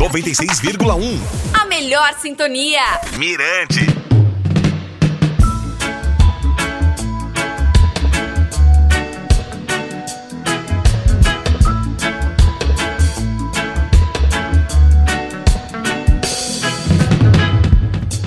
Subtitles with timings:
[0.00, 1.20] 96,1.
[1.52, 2.80] A melhor sintonia.
[3.18, 3.80] Mirante.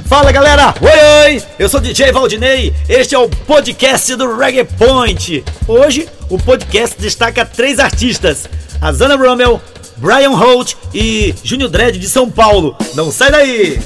[0.06, 5.44] Fala galera, oi oi, eu sou DJ Valdinei, este é o podcast do Reggae Point.
[5.68, 8.48] Hoje o podcast destaca três artistas,
[8.80, 9.60] a Zana Rommel,
[9.98, 12.76] Brian Holt e Júnior Dredd de São Paulo.
[12.96, 13.80] Não sai daí!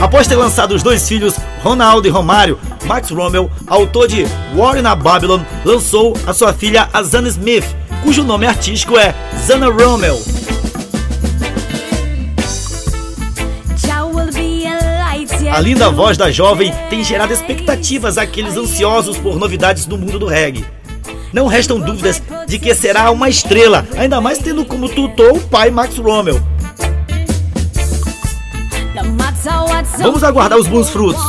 [0.00, 4.84] Após ter lançado os dois filhos, Ronaldo e Romário, Max Rommel, autor de War in
[4.84, 7.64] a Babylon, lançou a sua filha Azana Smith,
[8.02, 9.14] cujo nome artístico é
[9.46, 10.20] Zana Rommel.
[15.52, 20.24] A linda voz da jovem tem gerado expectativas àqueles ansiosos por novidades no mundo do
[20.24, 20.64] reggae.
[21.30, 25.70] Não restam dúvidas de que será uma estrela, ainda mais tendo como tutor o pai
[25.70, 26.40] Max Rommel.
[29.98, 31.22] Vamos aguardar os bons frutos.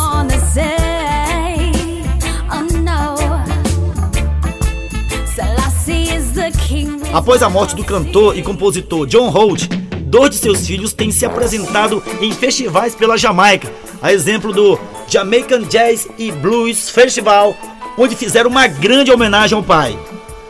[7.12, 9.68] Após a morte do cantor e compositor John Holt,
[10.14, 13.68] dois de seus filhos têm se apresentado em festivais pela Jamaica,
[14.00, 17.58] a exemplo do Jamaican Jazz e Blues Festival,
[17.98, 19.98] onde fizeram uma grande homenagem ao pai.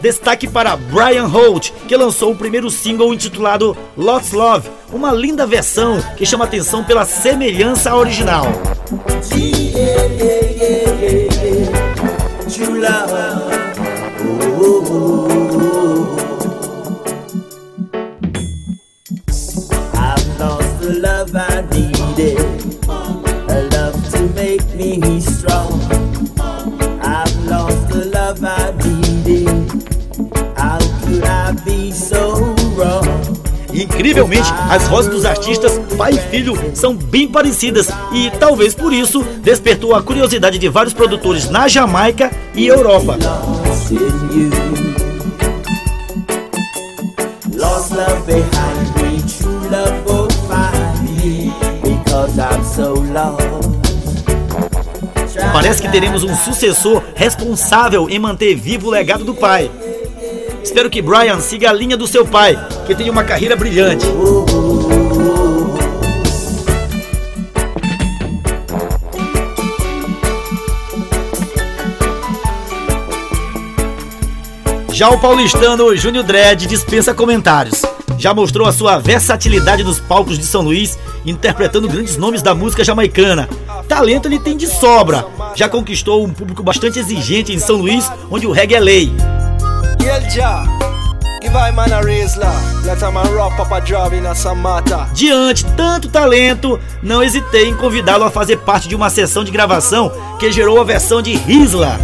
[0.01, 6.03] Destaque para Brian Holt, que lançou o primeiro single intitulado Lots Love, uma linda versão
[6.17, 8.47] que chama atenção pela semelhança à original.
[33.73, 37.89] Incrivelmente, as vozes dos artistas pai e filho são bem parecidas.
[38.13, 43.17] E talvez por isso despertou a curiosidade de vários produtores na Jamaica e Europa.
[55.51, 59.69] Parece que teremos um sucessor responsável em manter vivo o legado do pai.
[60.63, 64.05] Espero que Brian siga a linha do seu pai, que tem uma carreira brilhante.
[74.91, 77.81] Já o paulistano Júnior Dredd dispensa comentários.
[78.17, 82.83] Já mostrou a sua versatilidade nos palcos de São Luís, interpretando grandes nomes da música
[82.83, 83.49] jamaicana.
[83.87, 85.25] Talento ele tem de sobra.
[85.55, 89.11] Já conquistou um público bastante exigente em São Luís, onde o reggae é lei.
[95.13, 100.11] Diante tanto talento, não hesitei em convidá-lo a fazer parte de uma sessão de gravação
[100.39, 101.99] que gerou a versão de Risla.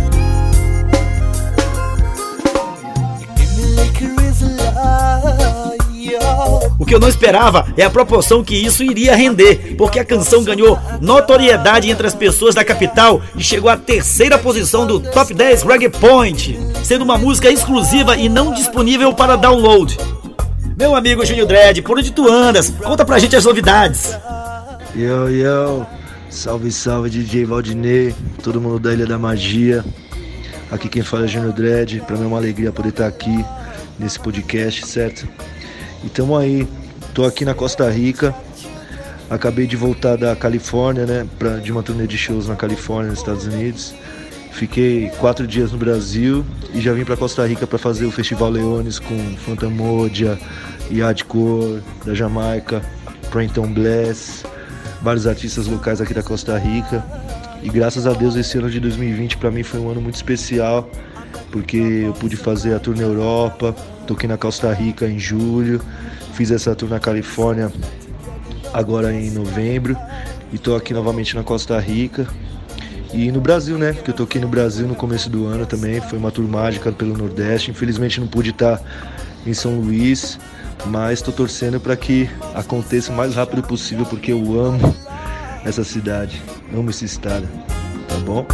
[6.80, 10.46] O que eu não esperava é a proporção que isso iria render, porque a canção
[10.46, 15.64] ganhou notoriedade entre as pessoas da capital e chegou à terceira posição do Top 10
[15.64, 19.98] Reggae Point, sendo uma música exclusiva e não disponível para download.
[20.78, 22.70] Meu amigo Júnior Dredd, por onde tu andas?
[22.70, 24.18] Conta pra gente as novidades.
[24.96, 25.86] Yo, yo,
[26.30, 29.84] salve, salve DJ Valdinei, todo mundo da Ilha da Magia.
[30.72, 33.44] Aqui quem fala é Júnior Dredd, pra mim é uma alegria poder estar aqui
[34.00, 35.28] nesse podcast, certo?
[36.04, 36.68] E tamo aí,
[37.14, 38.34] tô aqui na Costa Rica.
[39.30, 41.28] Acabei de voltar da Califórnia, né?
[41.38, 43.94] Pra, de uma turnê de shows na Califórnia, nos Estados Unidos.
[44.52, 48.50] Fiquei quatro dias no Brasil e já vim para Costa Rica para fazer o Festival
[48.50, 50.38] Leones com Fantamodia,
[50.92, 52.82] Yadcore da Jamaica,
[53.30, 54.44] Prenton Bless,
[55.02, 57.04] vários artistas locais aqui da Costa Rica.
[57.62, 60.90] E graças a Deus esse ano de 2020 para mim foi um ano muito especial,
[61.52, 63.76] porque eu pude fazer a tour na Europa,
[64.10, 65.80] toquei na Costa Rica em julho,
[66.34, 67.72] fiz essa tour na Califórnia
[68.74, 69.96] agora em novembro
[70.52, 72.28] e tô aqui novamente na Costa Rica.
[73.14, 73.94] E no Brasil, né?
[73.94, 77.16] Que eu toquei no Brasil no começo do ano também, foi uma tour mágica pelo
[77.16, 77.70] Nordeste.
[77.70, 78.82] Infelizmente não pude estar
[79.46, 80.40] em São Luís,
[80.88, 84.96] mas estou torcendo para que aconteça o mais rápido possível porque eu amo
[85.64, 86.42] essa cidade,
[86.74, 87.48] amo esse estado,
[88.08, 88.46] tá bom?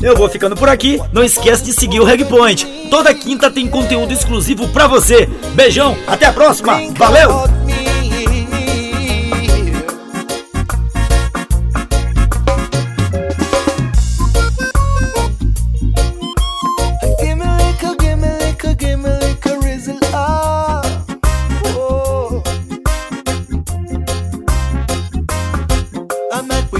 [0.00, 1.00] Eu vou ficando por aqui.
[1.12, 2.66] Não esquece de seguir o Reg Point.
[2.90, 5.26] Toda quinta tem conteúdo exclusivo para você.
[5.54, 6.78] Beijão, até a próxima.
[6.96, 7.57] Valeu!